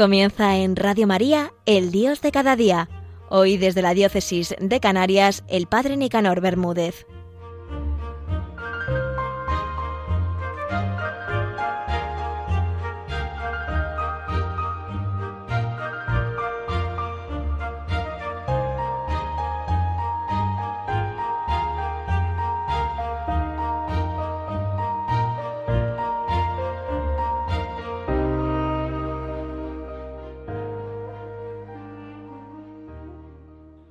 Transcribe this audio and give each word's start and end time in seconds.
Comienza 0.00 0.56
en 0.56 0.76
Radio 0.76 1.06
María, 1.06 1.52
El 1.66 1.90
Dios 1.90 2.22
de 2.22 2.32
cada 2.32 2.56
día. 2.56 2.88
Hoy 3.28 3.58
desde 3.58 3.82
la 3.82 3.92
Diócesis 3.92 4.54
de 4.58 4.80
Canarias, 4.80 5.44
el 5.46 5.66
Padre 5.66 5.98
Nicanor 5.98 6.40
Bermúdez. 6.40 7.04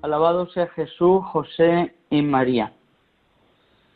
Alabado 0.09 0.47
sea 0.47 0.65
Jesús, 0.69 1.23
José 1.25 1.93
y 2.09 2.23
María. 2.23 2.73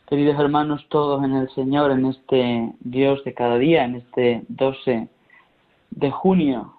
Queridos 0.08 0.38
hermanos 0.38 0.86
todos 0.88 1.24
en 1.24 1.34
el 1.34 1.50
Señor, 1.56 1.90
en 1.90 2.06
este 2.06 2.72
Dios 2.78 3.24
de 3.24 3.34
cada 3.34 3.58
día, 3.58 3.84
en 3.84 3.96
este 3.96 4.44
12 4.46 5.08
de 5.90 6.10
junio, 6.12 6.72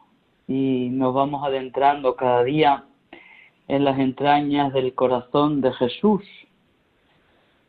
y 0.48 0.88
nos 0.90 1.14
vamos 1.14 1.44
adentrando 1.44 2.16
cada 2.16 2.46
día 2.46 2.86
en 3.68 3.84
las 3.84 4.00
entrañas 4.00 4.72
del 4.72 4.96
corazón 4.96 5.60
de 5.60 5.74
Jesús. 5.74 6.24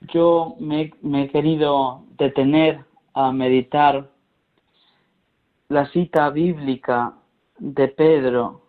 Yo 0.03 0.55
me, 0.61 0.93
me 1.03 1.25
he 1.25 1.29
querido 1.31 2.03
detener 2.17 2.85
a 3.13 3.33
meditar 3.33 4.09
la 5.69 5.87
cita 5.87 6.31
bíblica 6.31 7.15
de 7.59 7.89
Pedro, 7.89 8.66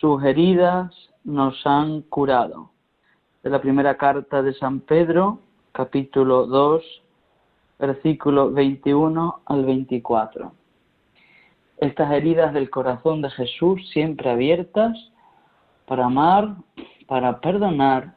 sus 0.00 0.22
heridas 0.22 0.92
nos 1.24 1.66
han 1.66 2.02
curado. 2.02 2.70
De 3.42 3.50
la 3.50 3.60
primera 3.60 3.96
carta 3.96 4.42
de 4.42 4.54
San 4.54 4.80
Pedro, 4.80 5.40
capítulo 5.72 6.46
2, 6.46 6.82
versículo 7.78 8.52
21 8.52 9.40
al 9.44 9.64
24. 9.64 10.52
Estas 11.78 12.12
heridas 12.12 12.52
del 12.52 12.70
corazón 12.70 13.22
de 13.22 13.30
Jesús 13.30 13.88
siempre 13.90 14.30
abiertas 14.30 14.96
para 15.86 16.06
amar, 16.06 16.56
para 17.06 17.40
perdonar, 17.40 18.14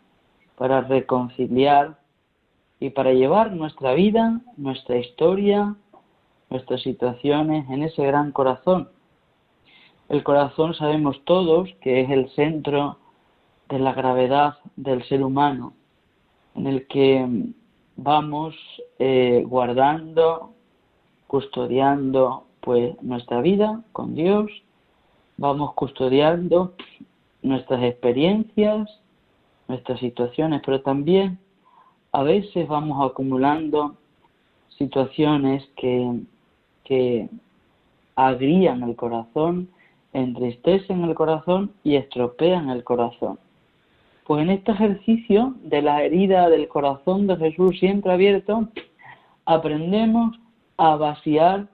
para 0.58 0.82
reconciliar 0.82 1.98
y 2.80 2.92
para 2.92 3.14
llevar 3.14 3.54
nuestra 3.54 3.94
vida, 3.94 4.42
nuestra 4.58 4.98
historia, 4.98 5.76
nuestras 6.50 6.82
situaciones 6.82 7.70
en 7.70 7.84
ese 7.84 8.06
gran 8.06 8.32
corazón 8.32 8.90
el 10.12 10.26
corazón 10.26 10.74
sabemos 10.74 11.22
todos 11.24 11.70
que 11.80 12.02
es 12.02 12.10
el 12.10 12.30
centro 12.32 12.98
de 13.70 13.80
la 13.80 13.94
gravedad 13.94 14.56
del 14.76 15.08
ser 15.08 15.24
humano, 15.24 15.72
en 16.54 16.68
el 16.68 16.86
que 16.88 17.26
vamos 17.96 18.54
eh, 19.00 19.42
guardando, 19.48 20.52
custodiando 21.28 22.44
pues 22.60 23.02
nuestra 23.02 23.40
vida 23.40 23.84
con 23.94 24.14
Dios, 24.14 24.52
vamos 25.38 25.74
custodiando 25.76 26.74
nuestras 27.42 27.82
experiencias, 27.82 28.90
nuestras 29.70 30.02
situaciones, 30.02 30.62
pero 30.66 30.82
también 30.82 31.40
a 32.12 32.24
veces 32.24 32.68
vamos 32.68 33.10
acumulando 33.10 33.96
situaciones 34.78 35.64
que, 35.78 36.20
que 36.84 37.30
agrían 38.18 38.84
el 38.84 38.98
corazón 38.98 39.70
entristecen 40.14 41.04
el 41.04 41.16
corazón 41.16 41.72
y 41.84 41.96
estropean 41.96 42.70
el 42.70 42.84
corazón. 42.84 43.40
Pues 44.26 44.44
en 44.44 44.50
este 44.50 44.72
ejercicio 44.72 45.56
de 45.64 45.82
la 45.82 46.04
herida 46.04 46.50
del 46.50 46.68
corazón 46.68 47.28
de 47.28 47.38
Jesús 47.38 47.80
siempre 47.80 48.12
abierto, 48.12 48.68
aprendemos 49.46 50.38
a 50.78 50.96
vaciar 50.96 51.68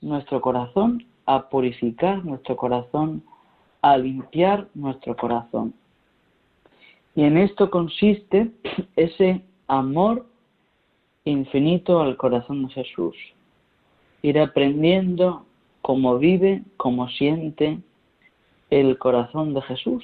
nuestro 0.00 0.40
corazón, 0.40 1.04
a 1.26 1.48
purificar 1.48 2.24
nuestro 2.24 2.56
corazón, 2.56 3.22
a 3.82 3.96
limpiar 3.96 4.68
nuestro 4.74 5.16
corazón. 5.16 5.74
Y 7.14 7.22
en 7.22 7.38
esto 7.38 7.70
consiste 7.70 8.50
ese 8.96 9.42
amor 9.66 10.26
infinito 11.24 12.00
al 12.00 12.16
corazón 12.16 12.66
de 12.66 12.74
Jesús. 12.74 13.16
Ir 14.22 14.38
aprendiendo 14.38 15.46
cómo 15.84 16.16
vive, 16.16 16.62
cómo 16.78 17.10
siente 17.10 17.78
el 18.70 18.96
corazón 18.96 19.52
de 19.52 19.60
Jesús. 19.60 20.02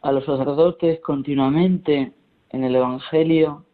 A 0.00 0.10
los 0.10 0.24
sacerdotes 0.24 1.00
continuamente 1.00 2.12
en 2.48 2.64
el 2.64 2.74
Evangelio 2.74 3.66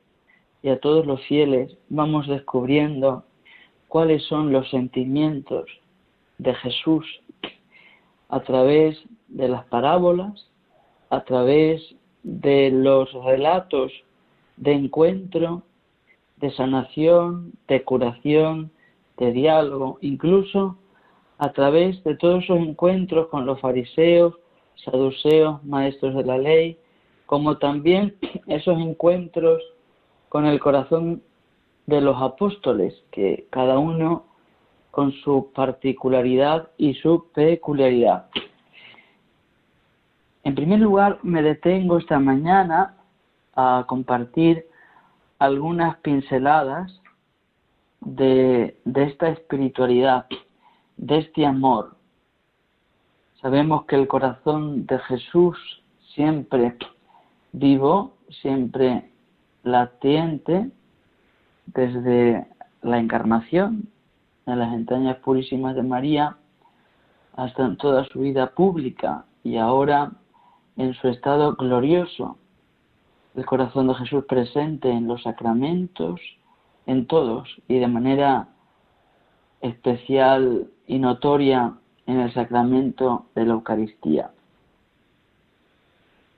y 0.61 0.71
a 0.71 0.81
todos 0.81 1.07
los 1.07 1.25
fieles 1.27 1.79
vamos 1.89 2.27
descubriendo 2.27 3.23
cuáles 3.87 4.25
son 4.25 4.51
los 4.51 4.69
sentimientos 4.71 5.67
de 6.39 6.53
Jesús 6.57 7.07
a 8.29 8.41
través 8.41 9.01
de 9.29 9.47
las 9.47 9.65
parábolas, 9.67 10.51
a 11.11 11.21
través 11.23 11.95
de 12.25 12.73
los 12.73 13.13
relatos 13.13 13.93
de 14.57 14.73
encuentro, 14.73 15.63
de 16.39 16.51
sanación, 16.51 17.53
de 17.69 17.85
curación, 17.85 18.73
de 19.19 19.33
diálogo, 19.33 19.99
incluso 20.01 20.77
a 21.39 21.53
través 21.53 22.03
de 22.05 22.17
todos 22.17 22.45
esos 22.45 22.59
encuentros 22.59 23.29
con 23.29 23.47
los 23.47 23.61
fariseos, 23.61 24.35
saduceos, 24.85 25.63
maestros 25.65 26.15
de 26.15 26.25
la 26.25 26.39
ley, 26.39 26.79
como 27.27 27.59
también 27.59 28.17
esos 28.47 28.79
encuentros 28.79 29.63
con 30.29 30.47
el 30.47 30.61
corazón 30.61 31.23
de 31.87 32.01
los 32.01 32.21
apóstoles, 32.21 32.95
que 33.11 33.47
cada 33.51 33.79
uno 33.79 34.25
con 34.91 35.13
su 35.13 35.53
particularidad 35.55 36.71
y 36.77 36.95
su 36.95 37.27
peculiaridad. 37.33 38.27
En 40.45 40.55
primer 40.55 40.81
lugar, 40.81 41.19
me 41.23 41.43
detengo 41.43 41.99
esta 41.99 42.19
mañana 42.19 42.97
a 43.55 43.85
compartir 43.87 44.67
algunas 45.39 45.99
pinceladas 45.99 47.01
de, 48.01 48.77
esta 48.95 49.29
espiritualidad, 49.29 50.27
de 50.97 51.19
este 51.19 51.47
amor. 51.47 51.97
Sabemos 53.41 53.85
que 53.85 53.97
el 53.97 54.09
corazón 54.09 54.87
de 54.87 54.99
Jesús 55.01 55.57
siempre 56.15 56.77
vivo, 57.53 58.15
siempre 58.43 59.11
latiente, 59.63 60.71
desde 61.67 62.47
la 62.83 62.99
encarnación 62.99 63.89
en 64.47 64.59
las 64.59 64.73
entrañas 64.73 65.19
purísimas 65.19 65.77
de 65.77 65.83
María 65.83 66.37
hasta 67.37 67.65
en 67.65 67.77
toda 67.77 68.05
su 68.07 68.21
vida 68.21 68.51
pública 68.51 69.25
y 69.45 69.59
ahora 69.59 70.13
en 70.77 70.95
su 70.95 71.09
estado 71.09 71.55
glorioso. 71.55 72.39
El 73.37 73.45
corazón 73.45 73.89
de 73.89 73.95
Jesús 73.95 74.25
presente 74.25 74.91
en 74.91 75.07
los 75.07 75.23
sacramentos, 75.23 76.21
en 76.89 77.07
todos 77.07 77.47
y 77.69 77.79
de 77.79 77.87
manera 77.87 78.49
especial 79.61 80.69
y 80.87 80.99
notoria 80.99 81.75
en 82.07 82.19
el 82.19 82.33
sacramento 82.33 83.27
de 83.35 83.45
la 83.45 83.53
Eucaristía. 83.53 84.31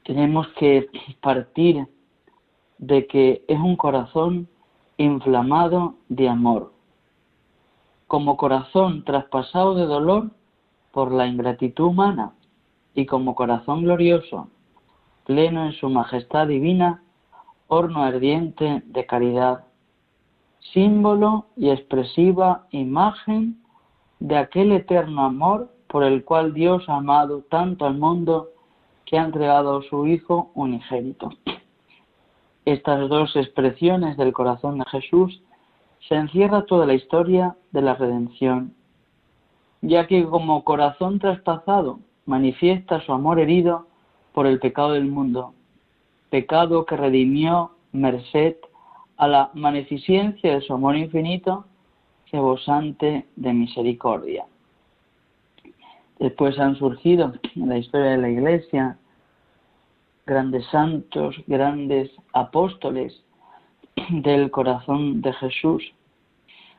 Tenemos 0.05 0.49
que 0.59 0.89
partir 1.21 1.87
de 2.79 3.07
que 3.07 3.45
es 3.47 3.61
un 3.61 3.77
corazón 3.77 4.49
inflamado 4.97 5.95
de 6.09 6.29
amor, 6.29 6.73
como 8.09 8.37
corazón 8.37 9.05
traspasado 9.05 9.77
de 9.77 9.87
dolor 9.87 10.31
por 10.91 11.13
la 11.13 11.29
ingratitud 11.29 11.85
humana 11.85 12.33
y 12.97 13.07
como 13.07 13.37
corazón 13.37 13.85
glorioso, 13.85 14.49
pleno 15.27 15.65
en 15.67 15.73
su 15.75 15.89
majestad 15.89 16.49
divina, 16.49 17.05
horno 17.69 18.03
ardiente 18.03 18.83
de 18.85 19.07
caridad 19.07 19.70
símbolo 20.73 21.47
y 21.57 21.71
expresiva 21.71 22.67
imagen 22.71 23.61
de 24.19 24.37
aquel 24.37 24.73
eterno 24.73 25.25
amor 25.25 25.71
por 25.89 26.05
el 26.05 26.25
cual 26.25 26.55
Dios 26.55 26.89
ha 26.89 26.97
amado 26.97 27.43
tanto 27.51 27.87
al 27.87 27.99
mundo 27.99 28.51
que 29.05 29.19
ha 29.19 29.25
entregado 29.25 29.79
a 29.79 29.83
su 29.83 30.07
Hijo 30.07 30.51
unigénito. 30.55 31.31
Estas 32.65 33.09
dos 33.09 33.35
expresiones 33.35 34.17
del 34.17 34.33
corazón 34.33 34.79
de 34.79 34.85
Jesús 34.91 35.43
se 36.09 36.15
encierra 36.15 36.67
toda 36.67 36.87
la 36.87 36.95
historia 36.95 37.57
de 37.73 37.83
la 37.83 37.95
redención, 37.95 38.75
ya 39.81 40.07
que 40.07 40.25
como 40.25 40.63
corazón 40.65 41.19
traspasado 41.19 42.01
manifiesta 42.27 43.01
su 43.01 43.13
amor 43.13 43.41
herido 43.41 43.87
por 44.33 44.47
el 44.47 44.61
pecado 44.61 44.93
del 44.93 45.07
mundo, 45.07 45.55
pecado 46.31 46.85
que 46.85 46.97
redimió 46.97 47.73
merced 47.93 48.57
a 49.21 49.29
la 49.29 49.51
magnificencia 49.53 50.55
de 50.55 50.63
su 50.63 50.73
amor 50.73 50.97
infinito, 50.97 51.67
rebosante 52.33 53.27
de 53.37 53.53
misericordia. 53.53 54.47
Después 56.19 56.59
han 56.59 56.75
surgido 56.77 57.35
en 57.55 57.69
la 57.69 57.77
historia 57.77 58.13
de 58.13 58.17
la 58.17 58.31
Iglesia 58.31 58.97
grandes 60.25 60.65
santos, 60.69 61.37
grandes 61.47 62.11
apóstoles 62.33 63.23
del 64.09 64.51
corazón 64.51 65.21
de 65.21 65.35
Jesús. 65.35 65.93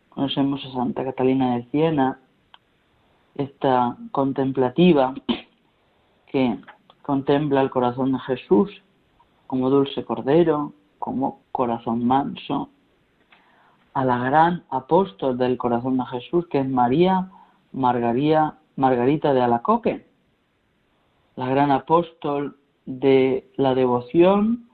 Conocemos 0.09 0.65
a 0.65 0.71
Santa 0.73 1.03
Catalina 1.03 1.57
de 1.57 1.65
Siena, 1.65 2.19
esta 3.35 3.97
contemplativa 4.11 5.13
que 6.25 6.57
contempla 7.03 7.61
el 7.61 7.69
corazón 7.69 8.13
de 8.13 8.19
Jesús 8.21 8.81
como 9.45 9.69
dulce 9.69 10.03
cordero, 10.03 10.73
como 11.01 11.41
corazón 11.51 12.05
manso, 12.05 12.69
a 13.93 14.05
la 14.05 14.19
gran 14.19 14.63
apóstol 14.69 15.35
del 15.35 15.57
corazón 15.57 15.97
de 15.97 16.05
Jesús, 16.05 16.47
que 16.47 16.59
es 16.59 16.69
María 16.69 17.29
Margarita, 17.73 18.59
Margarita 18.75 19.33
de 19.33 19.41
Alacoque, 19.41 20.05
la 21.35 21.47
gran 21.47 21.71
apóstol 21.71 22.55
de 22.85 23.49
la 23.57 23.73
devoción, 23.73 24.69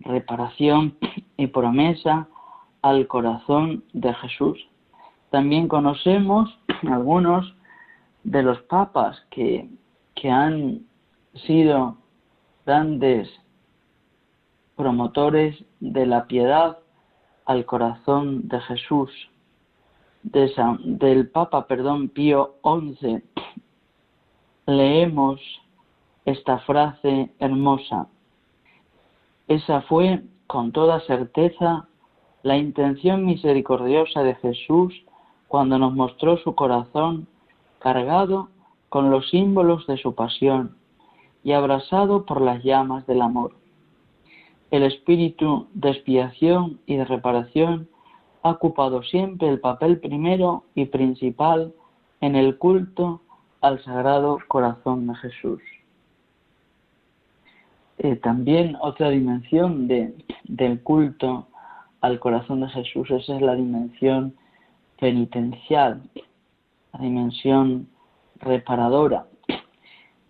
reparación 0.00 0.98
y 1.38 1.46
promesa 1.46 2.28
al 2.82 3.06
corazón 3.06 3.82
de 3.94 4.12
Jesús. 4.14 4.58
También 5.30 5.66
conocemos 5.66 6.58
algunos 6.90 7.56
de 8.22 8.42
los 8.42 8.60
papas 8.62 9.18
que, 9.30 9.66
que 10.14 10.30
han 10.30 10.82
sido 11.46 11.96
grandes 12.66 13.30
promotores 14.80 15.62
de 15.80 16.06
la 16.06 16.26
piedad 16.26 16.78
al 17.44 17.66
corazón 17.66 18.48
de 18.48 18.58
Jesús, 18.62 19.10
del 20.22 21.28
Papa, 21.28 21.66
perdón, 21.66 22.08
Pío 22.08 22.54
XI, 22.64 23.22
leemos 24.64 25.38
esta 26.24 26.60
frase 26.60 27.30
hermosa. 27.38 28.08
Esa 29.48 29.82
fue, 29.82 30.22
con 30.46 30.72
toda 30.72 31.00
certeza, 31.00 31.86
la 32.42 32.56
intención 32.56 33.26
misericordiosa 33.26 34.22
de 34.22 34.34
Jesús 34.36 34.94
cuando 35.46 35.78
nos 35.78 35.92
mostró 35.92 36.38
su 36.38 36.54
corazón 36.54 37.26
cargado 37.80 38.48
con 38.88 39.10
los 39.10 39.28
símbolos 39.28 39.86
de 39.86 39.98
su 39.98 40.14
pasión 40.14 40.78
y 41.44 41.52
abrasado 41.52 42.24
por 42.24 42.40
las 42.40 42.64
llamas 42.64 43.06
del 43.06 43.20
amor. 43.20 43.59
El 44.70 44.84
espíritu 44.84 45.66
de 45.74 45.90
expiación 45.90 46.80
y 46.86 46.96
de 46.96 47.04
reparación 47.04 47.88
ha 48.42 48.50
ocupado 48.50 49.02
siempre 49.02 49.48
el 49.48 49.60
papel 49.60 49.98
primero 49.98 50.64
y 50.74 50.86
principal 50.86 51.74
en 52.20 52.36
el 52.36 52.56
culto 52.56 53.20
al 53.60 53.82
Sagrado 53.82 54.38
Corazón 54.48 55.06
de 55.06 55.14
Jesús. 55.16 55.60
Eh, 57.98 58.16
también 58.16 58.76
otra 58.80 59.10
dimensión 59.10 59.86
de, 59.86 60.14
del 60.44 60.82
culto 60.82 61.48
al 62.00 62.18
corazón 62.18 62.60
de 62.60 62.68
Jesús, 62.68 63.10
es 63.10 63.28
la 63.28 63.54
dimensión 63.54 64.34
penitencial, 64.98 66.00
la 66.94 67.00
dimensión 67.00 67.88
reparadora, 68.36 69.26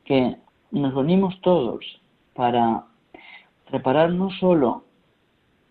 que 0.05 0.37
nos 0.73 0.95
unimos 0.95 1.41
todos 1.43 1.85
para 2.35 2.87
reparar 3.71 4.11
no 4.13 4.31
solo 4.31 4.85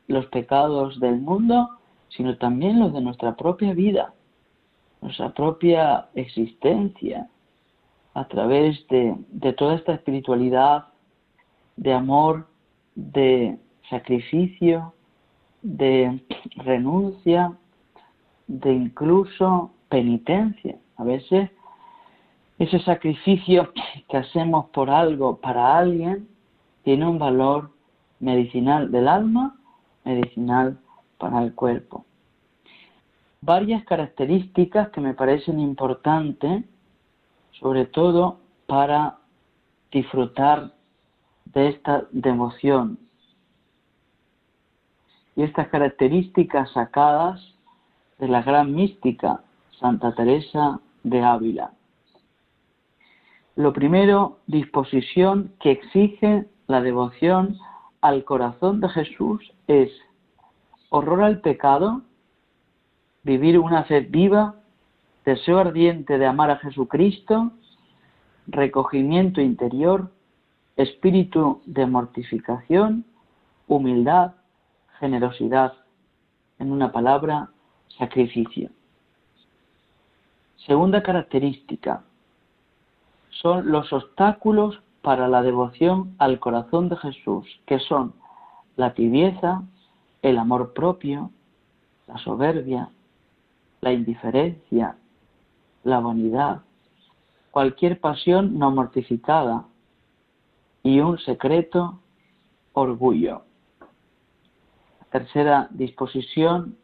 los 0.07 0.25
pecados 0.27 0.99
del 0.99 1.19
mundo, 1.19 1.69
sino 2.09 2.37
también 2.37 2.79
los 2.79 2.93
de 2.93 3.01
nuestra 3.01 3.35
propia 3.35 3.73
vida, 3.73 4.13
nuestra 5.01 5.29
propia 5.33 6.07
existencia, 6.15 7.29
a 8.13 8.27
través 8.27 8.85
de, 8.87 9.15
de 9.29 9.53
toda 9.53 9.75
esta 9.75 9.93
espiritualidad 9.93 10.87
de 11.77 11.93
amor, 11.93 12.47
de 12.95 13.57
sacrificio, 13.89 14.93
de 15.61 16.19
renuncia, 16.55 17.53
de 18.47 18.73
incluso 18.73 19.71
penitencia. 19.89 20.77
A 20.97 21.03
veces 21.03 21.49
ese 22.57 22.79
sacrificio 22.79 23.71
que 24.09 24.17
hacemos 24.17 24.65
por 24.71 24.89
algo, 24.89 25.37
para 25.37 25.77
alguien, 25.77 26.27
tiene 26.83 27.07
un 27.07 27.19
valor 27.19 27.71
medicinal 28.19 28.91
del 28.91 29.07
alma, 29.07 29.57
medicinal 30.03 30.77
para 31.17 31.43
el 31.43 31.53
cuerpo. 31.53 32.05
Varias 33.41 33.83
características 33.85 34.89
que 34.89 35.01
me 35.01 35.13
parecen 35.13 35.59
importantes, 35.59 36.65
sobre 37.59 37.85
todo 37.85 38.39
para 38.67 39.17
disfrutar 39.91 40.73
de 41.45 41.69
esta 41.69 42.05
devoción. 42.11 42.99
Y 45.35 45.43
estas 45.43 45.69
características 45.69 46.71
sacadas 46.71 47.41
de 48.17 48.27
la 48.27 48.41
gran 48.41 48.73
mística 48.73 49.41
Santa 49.79 50.13
Teresa 50.13 50.81
de 51.03 51.21
Ávila. 51.21 51.71
Lo 53.55 53.73
primero, 53.73 54.39
disposición 54.47 55.53
que 55.59 55.71
exige 55.71 56.45
la 56.67 56.81
devoción 56.81 57.57
al 58.01 58.23
corazón 58.23 58.79
de 58.79 58.89
Jesús 58.89 59.51
es 59.67 59.91
horror 60.89 61.23
al 61.23 61.41
pecado, 61.41 62.01
vivir 63.23 63.59
una 63.59 63.83
fe 63.83 64.01
viva, 64.01 64.55
deseo 65.25 65.59
ardiente 65.59 66.17
de 66.17 66.25
amar 66.25 66.49
a 66.49 66.57
Jesucristo, 66.57 67.51
recogimiento 68.47 69.41
interior, 69.41 70.09
espíritu 70.77 71.61
de 71.65 71.85
mortificación, 71.85 73.05
humildad, 73.67 74.33
generosidad, 74.99 75.73
en 76.57 76.71
una 76.71 76.91
palabra, 76.91 77.49
sacrificio. 77.97 78.69
Segunda 80.65 81.03
característica, 81.03 82.03
son 83.29 83.71
los 83.71 83.91
obstáculos 83.93 84.81
para 85.01 85.27
la 85.27 85.41
devoción 85.41 86.15
al 86.17 86.39
corazón 86.39 86.89
de 86.89 86.97
Jesús, 86.97 87.45
que 87.65 87.79
son 87.79 88.13
la 88.75 88.93
tibieza, 88.93 89.63
el 90.21 90.37
amor 90.37 90.73
propio, 90.73 91.31
la 92.07 92.17
soberbia, 92.17 92.89
la 93.81 93.93
indiferencia, 93.93 94.97
la 95.83 95.99
vanidad, 95.99 96.61
cualquier 97.51 97.99
pasión 97.99 98.57
no 98.59 98.71
mortificada, 98.71 99.65
y 100.83 100.99
un 100.99 101.17
secreto 101.19 101.99
orgullo. 102.73 103.43
La 104.99 105.19
tercera 105.19 105.67
disposición 105.71 106.77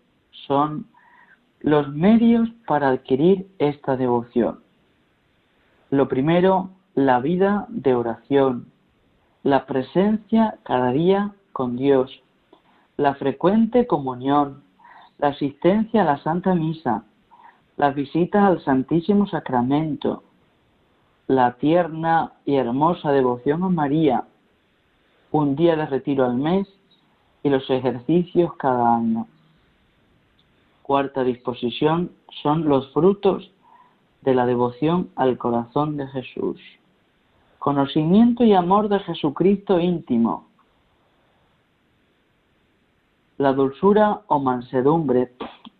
son 0.47 0.87
los 1.61 1.89
medios 1.89 2.49
para 2.67 2.89
adquirir 2.89 3.47
esta 3.57 3.95
devoción. 3.95 4.59
Lo 5.89 6.07
primero, 6.07 6.69
la 6.95 7.19
vida 7.19 7.65
de 7.67 7.93
oración, 7.93 8.67
la 9.43 9.65
presencia 9.65 10.57
cada 10.63 10.93
día 10.93 11.33
con 11.51 11.75
Dios, 11.75 12.23
la 12.95 13.15
frecuente 13.15 13.85
comunión, 13.85 14.63
la 15.17 15.27
asistencia 15.27 16.03
a 16.03 16.05
la 16.05 16.23
Santa 16.23 16.55
Misa, 16.55 17.03
las 17.75 17.93
visitas 17.95 18.43
al 18.43 18.63
Santísimo 18.63 19.27
Sacramento, 19.27 20.23
la 21.27 21.55
tierna 21.57 22.31
y 22.45 22.55
hermosa 22.55 23.11
devoción 23.11 23.63
a 23.63 23.69
María, 23.69 24.23
un 25.31 25.57
día 25.57 25.75
de 25.75 25.87
retiro 25.87 26.23
al 26.23 26.37
mes 26.37 26.65
y 27.43 27.49
los 27.49 27.69
ejercicios 27.69 28.53
cada 28.55 28.95
año. 28.95 29.27
Cuarta 30.81 31.25
disposición 31.25 32.11
son 32.41 32.69
los 32.69 32.89
frutos 32.93 33.51
de 34.21 34.33
la 34.33 34.45
devoción 34.45 35.09
al 35.17 35.37
corazón 35.37 35.97
de 35.97 36.07
Jesús. 36.07 36.57
Conocimiento 37.65 38.43
y 38.43 38.53
amor 38.53 38.89
de 38.89 38.99
Jesucristo 38.99 39.79
íntimo. 39.79 40.45
La 43.39 43.53
dulzura 43.53 44.21
o 44.27 44.37
mansedumbre, 44.37 45.33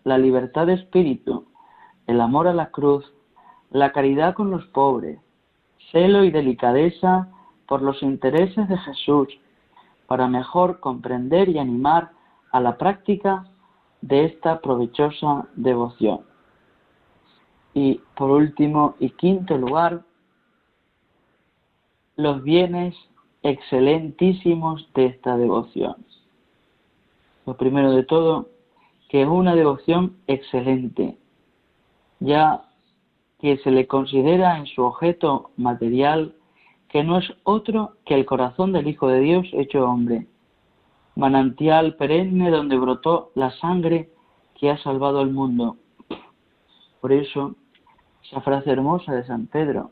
la 0.04 0.18
libertad 0.18 0.66
de 0.66 0.74
espíritu, 0.74 1.46
el 2.08 2.22
amor 2.22 2.48
a 2.48 2.56
la 2.56 2.72
cruz, 2.72 3.06
la 3.70 3.92
caridad 3.92 4.34
con 4.34 4.50
los 4.50 4.66
pobres, 4.70 5.20
celo 5.92 6.24
y 6.24 6.32
delicadeza 6.32 7.28
por 7.68 7.84
los 7.84 8.02
intereses 8.02 8.68
de 8.68 8.80
Jesús, 8.80 9.28
para 10.08 10.28
mejor 10.28 10.80
comprender 10.80 11.50
y 11.50 11.60
animar 11.60 12.10
a 12.52 12.62
la 12.62 12.80
práctica 12.80 13.46
de 14.02 14.26
esta 14.26 14.60
provechosa 14.60 15.46
devoción. 15.56 16.22
Y 17.76 18.02
por 18.18 18.32
último 18.32 18.96
y 19.00 19.12
quinto 19.12 19.56
lugar, 19.56 20.02
los 22.16 22.44
bienes 22.44 22.96
excelentísimos 23.44 24.90
de 24.94 25.08
esta 25.08 25.38
devoción. 25.38 25.96
Lo 27.46 27.56
primero 27.58 27.92
de 27.92 28.04
todo, 28.04 28.50
que 29.10 29.22
es 29.22 29.28
una 29.28 29.56
devoción 29.56 30.18
excelente, 30.28 31.18
ya 32.20 32.66
que 33.40 33.58
se 33.58 33.72
le 33.72 33.86
considera 33.86 34.58
en 34.58 34.66
su 34.66 34.84
objeto 34.84 35.52
material 35.58 36.34
que 36.90 37.04
no 37.04 37.18
es 37.18 37.32
otro 37.44 37.98
que 38.06 38.16
el 38.16 38.26
corazón 38.26 38.72
del 38.72 38.88
Hijo 38.88 39.08
de 39.08 39.20
Dios 39.20 39.48
hecho 39.52 39.86
hombre, 39.86 40.28
manantial 41.16 41.96
perenne 41.96 42.50
donde 42.50 42.78
brotó 42.78 43.32
la 43.36 43.52
sangre 43.52 44.10
que 44.56 44.70
ha 44.70 44.78
salvado 44.78 45.20
al 45.20 45.32
mundo. 45.32 45.78
Por 47.02 47.12
eso, 47.12 47.56
esa 48.24 48.42
frase 48.42 48.72
hermosa 48.72 49.14
de 49.14 49.26
San 49.26 49.48
Pedro, 49.48 49.92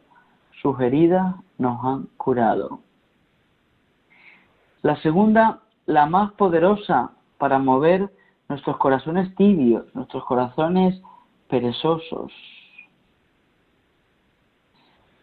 sus 0.63 0.79
heridas 0.79 1.35
nos 1.57 1.83
han 1.83 2.07
curado. 2.15 2.79
La 4.81 4.95
segunda, 5.01 5.61
la 5.85 6.05
más 6.05 6.31
poderosa 6.33 7.11
para 7.37 7.59
mover 7.59 8.09
nuestros 8.47 8.77
corazones 8.77 9.35
tibios, 9.35 9.93
nuestros 9.93 10.23
corazones 10.23 10.99
perezosos. 11.49 12.31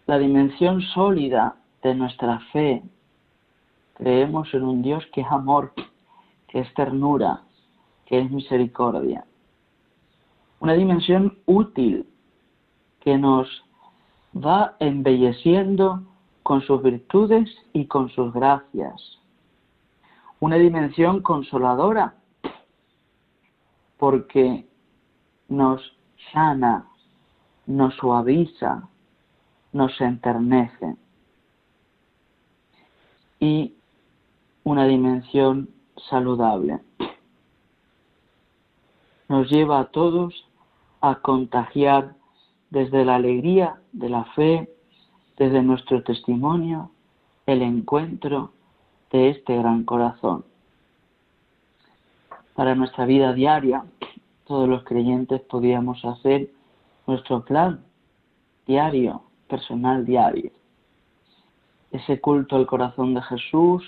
La 0.06 0.18
dimensión 0.18 0.82
sólida 0.82 1.56
de 1.82 1.94
nuestra 1.94 2.40
fe. 2.52 2.82
Creemos 3.94 4.52
en 4.52 4.62
un 4.64 4.82
Dios 4.82 5.04
que 5.12 5.22
es 5.22 5.26
amor, 5.30 5.72
que 6.48 6.60
es 6.60 6.74
ternura, 6.74 7.42
que 8.04 8.20
es 8.20 8.30
misericordia. 8.30 9.24
Una 10.58 10.74
dimensión 10.74 11.38
útil 11.46 12.06
que 13.00 13.16
nos 13.16 13.48
va 14.34 14.76
embelleciendo 14.78 16.02
con 16.42 16.62
sus 16.62 16.82
virtudes 16.82 17.48
y 17.72 17.86
con 17.86 18.08
sus 18.10 18.32
gracias. 18.32 19.18
Una 20.40 20.56
dimensión 20.56 21.22
consoladora 21.22 22.14
porque 23.98 24.66
nos 25.48 25.82
sana, 26.32 26.86
nos 27.66 27.94
suaviza, 27.96 28.88
nos 29.72 30.00
enternece. 30.00 30.96
Y 33.38 33.74
una 34.64 34.86
dimensión 34.86 35.68
saludable. 36.08 36.80
Nos 39.28 39.50
lleva 39.50 39.80
a 39.80 39.84
todos 39.86 40.46
a 41.00 41.16
contagiar 41.16 42.14
desde 42.70 43.04
la 43.04 43.16
alegría 43.16 43.80
de 43.92 44.08
la 44.08 44.24
fe, 44.36 44.68
desde 45.36 45.62
nuestro 45.62 46.02
testimonio, 46.02 46.90
el 47.46 47.62
encuentro 47.62 48.52
de 49.10 49.30
este 49.30 49.56
gran 49.56 49.84
corazón 49.84 50.44
para 52.60 52.74
nuestra 52.74 53.06
vida 53.06 53.32
diaria, 53.32 53.84
todos 54.44 54.68
los 54.68 54.84
creyentes 54.84 55.40
podíamos 55.40 56.04
hacer 56.04 56.50
nuestro 57.06 57.42
plan 57.42 57.80
diario, 58.66 59.22
personal 59.48 60.04
diario. 60.04 60.50
Ese 61.90 62.20
culto 62.20 62.56
al 62.56 62.66
corazón 62.66 63.14
de 63.14 63.22
Jesús 63.22 63.82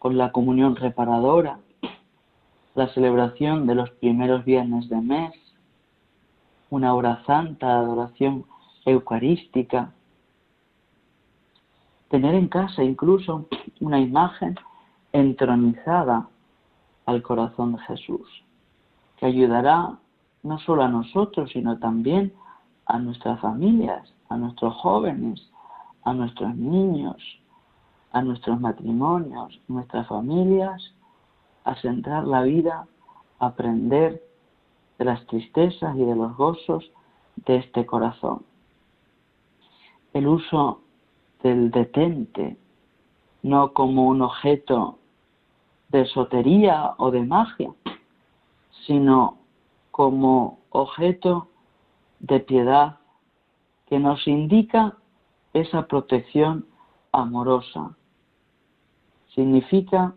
con 0.00 0.18
la 0.18 0.32
comunión 0.32 0.74
reparadora, 0.74 1.60
la 2.74 2.88
celebración 2.88 3.68
de 3.68 3.76
los 3.76 3.90
primeros 3.90 4.44
viernes 4.44 4.88
de 4.88 5.00
mes, 5.00 5.32
una 6.72 6.94
hora 6.94 7.22
santa 7.26 7.80
adoración 7.80 8.46
eucarística, 8.86 9.92
tener 12.08 12.34
en 12.34 12.48
casa 12.48 12.82
incluso 12.82 13.46
una 13.80 14.00
imagen 14.00 14.54
entronizada 15.12 16.28
al 17.04 17.20
corazón 17.20 17.72
de 17.72 17.78
Jesús, 17.80 18.26
que 19.18 19.26
ayudará 19.26 19.98
no 20.42 20.58
solo 20.60 20.82
a 20.82 20.88
nosotros, 20.88 21.50
sino 21.52 21.78
también 21.78 22.32
a 22.86 22.98
nuestras 22.98 23.38
familias, 23.40 24.10
a 24.30 24.38
nuestros 24.38 24.74
jóvenes, 24.76 25.46
a 26.04 26.14
nuestros 26.14 26.56
niños, 26.56 27.18
a 28.12 28.22
nuestros 28.22 28.58
matrimonios, 28.58 29.60
nuestras 29.68 30.08
familias, 30.08 30.94
a 31.64 31.74
centrar 31.82 32.26
la 32.26 32.40
vida, 32.40 32.86
a 33.40 33.46
aprender 33.48 34.22
de 34.98 35.04
las 35.04 35.26
tristezas 35.26 35.96
y 35.96 36.04
de 36.04 36.16
los 36.16 36.36
gozos 36.36 36.90
de 37.36 37.56
este 37.56 37.86
corazón. 37.86 38.44
El 40.12 40.26
uso 40.26 40.80
del 41.42 41.70
detente, 41.70 42.56
no 43.42 43.72
como 43.72 44.06
un 44.06 44.22
objeto 44.22 44.98
de 45.88 46.02
esotería 46.02 46.94
o 46.98 47.10
de 47.10 47.22
magia, 47.22 47.72
sino 48.86 49.38
como 49.90 50.58
objeto 50.70 51.48
de 52.20 52.40
piedad 52.40 52.98
que 53.88 53.98
nos 53.98 54.26
indica 54.26 54.96
esa 55.52 55.86
protección 55.86 56.66
amorosa. 57.12 57.94
Significa 59.34 60.14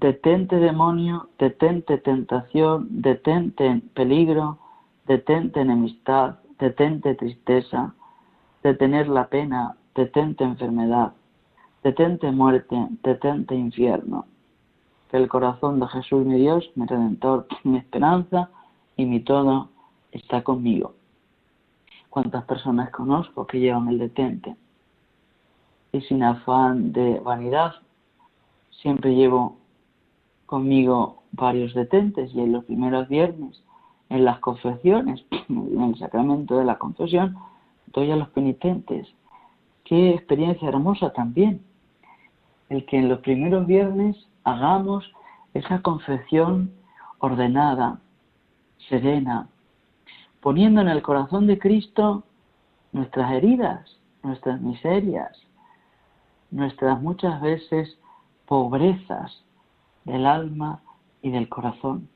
detente 0.00 0.56
demonio, 0.56 1.28
detente 1.38 1.98
tentación, 1.98 2.86
detente 3.02 3.82
peligro, 3.94 4.58
detente 5.06 5.60
enemistad, 5.60 6.36
detente 6.58 7.14
tristeza, 7.16 7.94
detener 8.62 9.08
la 9.08 9.26
pena, 9.26 9.76
detente 9.94 10.44
enfermedad, 10.44 11.14
detente 11.82 12.30
muerte, 12.30 12.76
detente 13.02 13.56
infierno 13.56 14.26
que 15.10 15.16
el 15.16 15.28
corazón 15.28 15.80
de 15.80 15.88
Jesús 15.88 16.24
mi 16.24 16.38
Dios, 16.38 16.70
mi 16.76 16.86
Redentor, 16.86 17.46
mi 17.64 17.78
esperanza 17.78 18.50
y 18.96 19.04
mi 19.04 19.20
todo 19.20 19.70
está 20.12 20.42
conmigo. 20.42 20.94
¿Cuántas 22.08 22.44
personas 22.44 22.90
conozco 22.90 23.46
que 23.46 23.58
llevan 23.58 23.88
el 23.88 23.98
detente? 23.98 24.54
Y 25.92 26.00
sin 26.02 26.22
afán 26.22 26.92
de 26.92 27.18
vanidad, 27.20 27.72
siempre 28.70 29.14
llevo 29.14 29.57
conmigo 30.48 31.24
varios 31.32 31.74
detentes 31.74 32.34
y 32.34 32.40
en 32.40 32.52
los 32.52 32.64
primeros 32.64 33.06
viernes, 33.06 33.62
en 34.08 34.24
las 34.24 34.38
confesiones, 34.38 35.22
en 35.50 35.82
el 35.82 35.98
sacramento 35.98 36.56
de 36.56 36.64
la 36.64 36.78
confesión, 36.78 37.36
doy 37.92 38.10
a 38.10 38.16
los 38.16 38.30
penitentes. 38.30 39.06
Qué 39.84 40.14
experiencia 40.14 40.66
hermosa 40.66 41.12
también. 41.12 41.60
El 42.70 42.86
que 42.86 42.96
en 42.96 43.10
los 43.10 43.20
primeros 43.20 43.66
viernes 43.66 44.16
hagamos 44.44 45.04
esa 45.52 45.82
confesión 45.82 46.72
ordenada, 47.18 48.00
serena, 48.88 49.48
poniendo 50.40 50.80
en 50.80 50.88
el 50.88 51.02
corazón 51.02 51.46
de 51.46 51.58
Cristo 51.58 52.24
nuestras 52.92 53.32
heridas, 53.32 53.98
nuestras 54.22 54.62
miserias, 54.62 55.32
nuestras 56.50 57.02
muchas 57.02 57.38
veces 57.42 57.98
pobrezas 58.46 59.44
del 60.08 60.26
alma 60.26 60.80
y 61.22 61.30
del 61.30 61.48
corazón. 61.48 62.08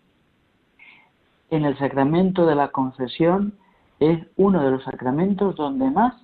En 1.50 1.64
el 1.64 1.76
sacramento 1.78 2.46
de 2.46 2.54
la 2.54 2.68
confesión 2.68 3.54
es 4.00 4.26
uno 4.36 4.62
de 4.62 4.70
los 4.70 4.82
sacramentos 4.84 5.54
donde 5.54 5.90
más 5.90 6.14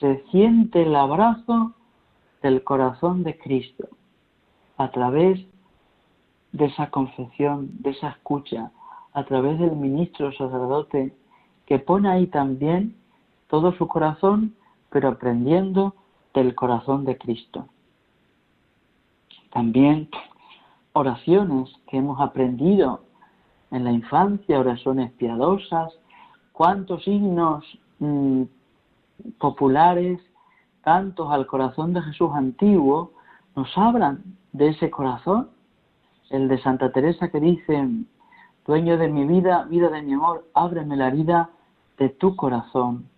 se 0.00 0.22
siente 0.30 0.82
el 0.82 0.96
abrazo 0.96 1.72
del 2.42 2.64
corazón 2.64 3.22
de 3.22 3.38
Cristo 3.38 3.88
a 4.76 4.90
través 4.90 5.40
de 6.52 6.64
esa 6.64 6.90
confesión, 6.90 7.70
de 7.80 7.90
esa 7.90 8.08
escucha, 8.10 8.72
a 9.12 9.24
través 9.24 9.58
del 9.58 9.76
ministro 9.76 10.32
sacerdote 10.32 11.14
que 11.66 11.78
pone 11.78 12.08
ahí 12.08 12.26
también 12.26 12.96
todo 13.48 13.72
su 13.74 13.86
corazón, 13.86 14.56
pero 14.90 15.08
aprendiendo 15.08 15.94
del 16.34 16.54
corazón 16.54 17.04
de 17.04 17.16
Cristo. 17.18 17.68
También 19.52 20.08
oraciones 21.00 21.70
que 21.88 21.96
hemos 21.96 22.20
aprendido 22.20 23.00
en 23.70 23.84
la 23.84 23.92
infancia, 23.92 24.60
oraciones 24.60 25.10
piadosas, 25.12 25.92
cuántos 26.52 27.06
himnos 27.08 27.64
mm, 27.98 28.42
populares, 29.38 30.20
tantos 30.82 31.30
al 31.30 31.46
corazón 31.46 31.92
de 31.94 32.02
Jesús 32.02 32.30
antiguo, 32.34 33.12
nos 33.56 33.76
hablan 33.76 34.22
de 34.52 34.68
ese 34.68 34.90
corazón, 34.90 35.50
el 36.30 36.48
de 36.48 36.60
Santa 36.60 36.92
Teresa 36.92 37.30
que 37.30 37.40
dice, 37.40 37.88
dueño 38.66 38.98
de 38.98 39.08
mi 39.08 39.24
vida, 39.26 39.64
vida 39.64 39.88
de 39.88 40.02
mi 40.02 40.12
amor, 40.14 40.46
ábreme 40.54 40.96
la 40.96 41.10
vida 41.10 41.50
de 41.98 42.10
tu 42.10 42.36
corazón. 42.36 43.08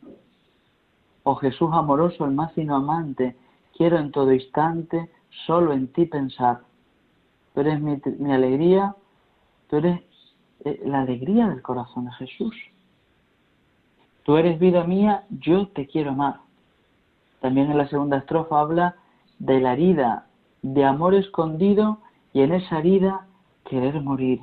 Oh 1.25 1.35
Jesús 1.37 1.71
amoroso, 1.73 2.25
el 2.25 2.33
más 2.33 2.53
fino 2.53 2.77
amante, 2.77 3.37
quiero 3.77 3.99
en 3.99 4.11
todo 4.13 4.33
instante 4.33 5.11
solo 5.47 5.73
en 5.73 5.89
ti 5.89 6.07
pensar. 6.07 6.61
Tú 7.55 7.61
eres 7.61 7.81
mi, 7.81 8.33
alegría, 8.33 8.95
tú 9.69 9.77
eres 9.77 10.01
eh, 10.65 10.81
la 10.85 11.03
alegría 11.03 11.49
del 11.49 11.63
corazón 11.63 12.07
de 12.07 12.13
Jesús. 12.13 12.55
Tú 14.25 14.37
eres 14.37 14.59
vida 14.59 14.85
mía, 14.85 15.25
yo 15.31 15.69
te 15.69 15.87
quiero 15.87 16.11
amar. 16.11 16.41
También 17.41 17.71
en 17.71 17.79
la 17.79 17.89
segunda 17.89 18.19
estrofa 18.19 18.61
habla 18.61 18.97
de 19.39 19.61
la 19.61 19.73
herida 19.73 20.27
de 20.63 20.85
amor 20.85 21.15
escondido 21.15 21.99
y 22.33 22.43
en 22.43 22.53
esa 22.53 22.79
herida 22.79 23.27
querer 23.69 24.01
morir. 24.01 24.41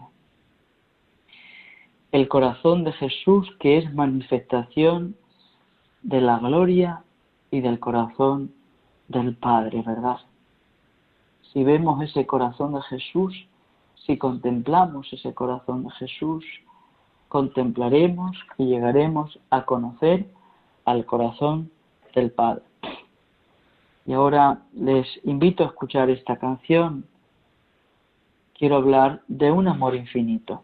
el 2.12 2.28
corazón 2.28 2.84
de 2.84 2.92
Jesús 2.94 3.48
que 3.60 3.78
es 3.78 3.94
manifestación 3.94 5.16
de 6.02 6.22
la 6.22 6.40
gloria 6.40 7.04
y 7.52 7.62
del 7.62 7.80
corazón 7.80 8.52
del 9.08 9.36
Padre, 9.36 9.84
¿verdad? 9.86 10.18
Si 11.54 11.64
vemos 11.64 12.02
ese 12.02 12.26
corazón 12.28 12.74
de 12.74 12.82
Jesús, 12.84 13.48
si 14.06 14.18
contemplamos 14.18 15.12
ese 15.12 15.34
corazón 15.34 15.84
de 15.84 15.92
Jesús, 15.92 16.46
contemplaremos 17.28 18.38
y 18.58 18.66
llegaremos 18.66 19.40
a 19.50 19.66
conocer 19.66 20.28
al 20.86 21.06
corazón 21.06 21.72
del 22.14 22.32
Padre. 22.32 22.64
Y 24.06 24.14
ahora 24.14 24.64
les 24.74 25.08
invito 25.24 25.64
a 25.64 25.68
escuchar 25.68 26.10
esta 26.10 26.38
canción. 26.38 27.06
Quiero 28.58 28.78
hablar 28.78 29.22
de 29.28 29.52
un 29.52 29.68
amor 29.68 29.96
infinito. 29.96 30.64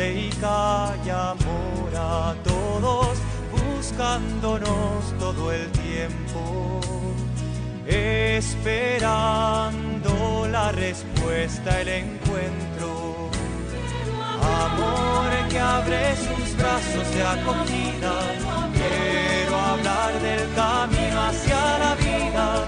y 0.00 0.30
calla 0.40 1.30
amor 1.32 1.94
a 1.94 2.34
todos, 2.42 3.18
buscándonos 3.50 5.12
todo 5.18 5.52
el 5.52 5.70
tiempo, 5.72 6.80
esperando 7.86 9.28
la 10.50 10.72
respuesta, 10.72 11.80
el 11.80 11.88
encuentro. 11.88 13.28
Amor 14.40 15.48
que 15.50 15.58
abre 15.58 16.16
sus 16.16 16.56
brazos 16.56 17.10
de 17.14 17.22
acogida, 17.22 18.14
quiero 18.72 19.56
hablar 19.56 20.12
del 20.20 20.54
camino 20.54 21.22
hacia 21.22 21.78
la 21.78 21.94
vida, 21.96 22.66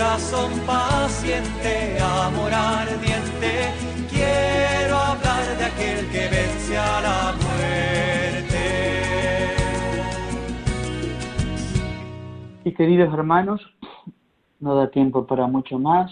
corazón 0.00 0.50
paciente, 0.66 1.98
amor 2.00 2.50
ardiente, 2.54 3.68
quiero 4.08 4.96
hablar 4.96 5.58
de 5.58 5.64
aquel 5.66 6.10
que 6.10 6.26
vence 6.34 6.78
a 6.78 7.00
la 7.02 7.34
muerte. 7.42 8.62
Y 12.64 12.72
queridos 12.72 13.12
hermanos, 13.12 13.60
no 14.60 14.74
da 14.74 14.90
tiempo 14.90 15.26
para 15.26 15.46
mucho 15.46 15.78
más. 15.78 16.10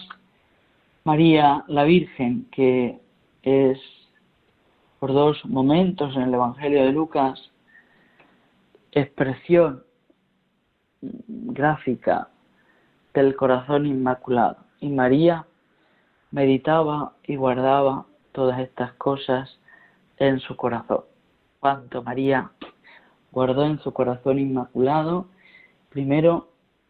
María 1.05 1.65
la 1.67 1.85
Virgen, 1.85 2.47
que 2.53 3.01
es 3.43 3.79
por 4.99 5.15
dos 5.15 5.43
momentos 5.47 6.15
en 6.15 6.25
el 6.25 6.35
Evangelio 6.35 6.85
de 6.85 6.93
Lucas, 6.93 7.41
expresión 8.93 9.83
gráfica 11.01 12.29
del 13.15 13.37
corazón 13.37 13.87
inmaculado. 13.87 14.57
Y 14.81 14.89
María 14.89 15.47
meditaba 16.31 17.13
y 17.25 17.37
guardaba 17.37 18.07
todas 18.33 18.61
estas 18.61 18.93
cosas 18.95 19.59
en 20.19 20.41
su 20.41 20.57
corazón. 20.57 21.05
Cuanto 21.61 22.03
María 22.03 22.51
guardó 23.33 23.65
en 23.65 23.79
su 23.81 23.93
corazón 23.93 24.39
inmaculado, 24.39 25.27
primero 25.91 26.49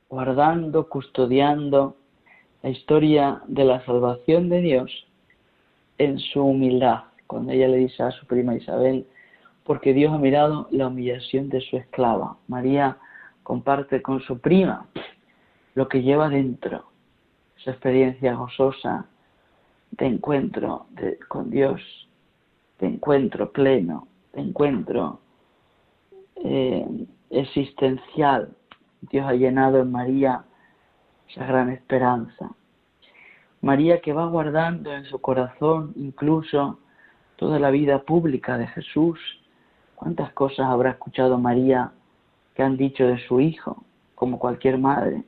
guardando, 0.09 0.88
custodiando 0.88 1.96
la 2.62 2.70
historia 2.70 3.42
de 3.46 3.64
la 3.64 3.85
salvación 3.85 4.48
de 4.48 4.61
Dios 4.61 5.07
en 5.98 6.18
su 6.18 6.42
humildad, 6.42 7.04
cuando 7.26 7.52
ella 7.52 7.68
le 7.68 7.78
dice 7.78 8.02
a 8.02 8.11
su 8.11 8.26
prima 8.26 8.54
Isabel, 8.54 9.07
porque 9.64 9.92
Dios 9.92 10.12
ha 10.12 10.18
mirado 10.18 10.66
la 10.70 10.87
humillación 10.87 11.50
de 11.50 11.61
su 11.61 11.76
esclava. 11.76 12.37
María 12.48 12.96
comparte 13.42 14.00
con 14.00 14.20
su 14.20 14.38
prima 14.38 14.87
lo 15.79 15.88
que 15.88 16.03
lleva 16.03 16.29
dentro, 16.29 16.87
esa 17.57 17.71
experiencia 17.71 18.35
gozosa 18.35 19.07
de 19.93 20.07
encuentro 20.07 20.87
con 21.29 21.51
Dios, 21.51 21.81
de 22.81 22.88
encuentro 22.88 23.53
pleno, 23.53 24.09
de 24.33 24.41
encuentro 24.41 25.21
eh, 26.35 26.85
existencial. 27.31 28.57
Dios 29.03 29.25
ha 29.25 29.35
llenado 29.35 29.79
en 29.79 29.93
María 29.93 30.43
esa 31.29 31.47
gran 31.47 31.71
esperanza. 31.71 32.51
María 33.61 34.01
que 34.01 34.12
va 34.12 34.27
guardando 34.27 34.93
en 34.93 35.05
su 35.05 35.21
corazón 35.21 35.93
incluso 35.95 36.81
toda 37.37 37.61
la 37.61 37.71
vida 37.71 38.03
pública 38.03 38.59
de 38.59 38.67
Jesús. 38.67 39.21
¿Cuántas 39.95 40.33
cosas 40.33 40.67
habrá 40.67 40.91
escuchado 40.91 41.38
María 41.38 41.93
que 42.57 42.64
han 42.64 42.77
dicho 42.77 43.07
de 43.07 43.25
su 43.29 43.38
hijo, 43.41 43.85
como 44.17 44.41
cualquier 44.41 44.77
madre, 44.79 45.23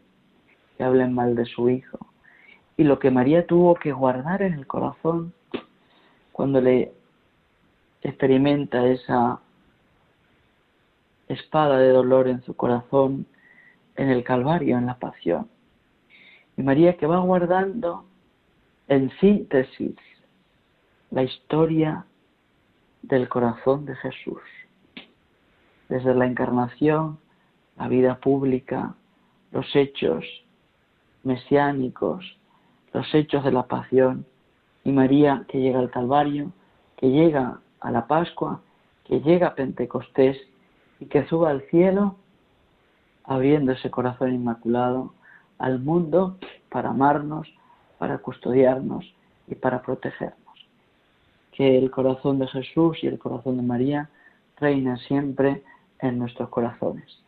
que 0.80 0.84
hablen 0.84 1.12
mal 1.12 1.34
de 1.34 1.44
su 1.44 1.68
hijo? 1.68 1.98
Y 2.78 2.84
lo 2.84 2.98
que 2.98 3.10
María 3.10 3.46
tuvo 3.46 3.74
que 3.74 3.92
guardar 3.92 4.40
en 4.40 4.54
el 4.54 4.66
corazón 4.66 5.34
cuando 6.32 6.58
le 6.62 6.90
experimenta 8.00 8.86
esa 8.86 9.40
espada 11.28 11.76
de 11.76 11.90
dolor 11.90 12.28
en 12.28 12.42
su 12.44 12.56
corazón 12.56 13.26
en 13.94 14.08
el 14.08 14.24
Calvario, 14.24 14.78
en 14.78 14.86
la 14.86 14.98
pasión. 14.98 15.50
Y 16.56 16.62
María 16.62 16.96
que 16.96 17.06
va 17.06 17.18
guardando 17.18 18.06
en 18.88 19.10
síntesis 19.20 19.96
la 21.10 21.24
historia 21.24 22.06
del 23.02 23.28
corazón 23.28 23.84
de 23.84 23.96
Jesús, 23.96 24.40
desde 25.90 26.14
la 26.14 26.24
encarnación, 26.24 27.18
la 27.76 27.86
vida 27.86 28.16
pública, 28.18 28.94
los 29.52 29.66
hechos 29.76 30.24
mesiánicos, 31.22 32.36
los 32.92 33.14
hechos 33.14 33.44
de 33.44 33.52
la 33.52 33.64
pasión, 33.64 34.26
y 34.84 34.92
María 34.92 35.44
que 35.48 35.60
llega 35.60 35.78
al 35.78 35.90
Calvario, 35.90 36.52
que 36.96 37.10
llega 37.10 37.60
a 37.80 37.90
la 37.90 38.06
Pascua, 38.06 38.60
que 39.04 39.20
llega 39.20 39.48
a 39.48 39.54
Pentecostés 39.54 40.38
y 40.98 41.06
que 41.06 41.26
suba 41.26 41.50
al 41.50 41.62
cielo 41.70 42.16
abriendo 43.24 43.72
ese 43.72 43.90
corazón 43.90 44.34
inmaculado 44.34 45.14
al 45.58 45.78
mundo 45.78 46.38
para 46.70 46.90
amarnos, 46.90 47.48
para 47.98 48.18
custodiarnos 48.18 49.04
y 49.46 49.54
para 49.54 49.82
protegernos. 49.82 50.36
Que 51.52 51.78
el 51.78 51.90
corazón 51.90 52.38
de 52.38 52.48
Jesús 52.48 52.98
y 53.02 53.06
el 53.06 53.18
corazón 53.18 53.56
de 53.56 53.62
María 53.62 54.08
reinen 54.56 54.98
siempre 54.98 55.62
en 55.98 56.18
nuestros 56.18 56.48
corazones. 56.48 57.18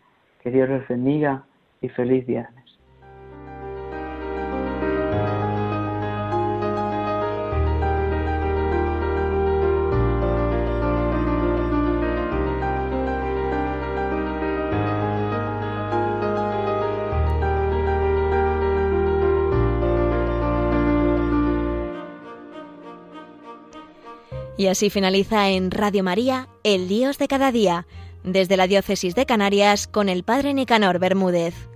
Que 0.42 0.50
Dios 0.50 0.68
les 0.68 0.86
bendiga 0.88 1.44
y 1.80 1.88
feliz 1.88 2.26
viernes. 2.26 2.61
Y 24.56 24.66
así 24.66 24.90
finaliza 24.90 25.48
en 25.50 25.70
Radio 25.70 26.02
María, 26.02 26.48
El 26.62 26.88
Dios 26.88 27.18
de 27.18 27.28
cada 27.28 27.52
día, 27.52 27.86
desde 28.22 28.56
la 28.56 28.66
Diócesis 28.66 29.14
de 29.14 29.26
Canarias 29.26 29.86
con 29.86 30.08
el 30.08 30.24
Padre 30.24 30.54
Nicanor 30.54 30.98
Bermúdez. 30.98 31.71